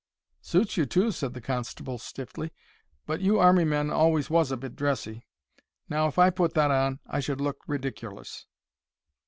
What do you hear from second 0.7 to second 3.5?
you, too," said the constable, stiffly. "But you